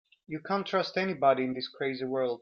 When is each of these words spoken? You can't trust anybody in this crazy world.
You 0.25 0.39
can't 0.39 0.65
trust 0.65 0.97
anybody 0.97 1.43
in 1.43 1.53
this 1.53 1.67
crazy 1.69 2.05
world. 2.05 2.39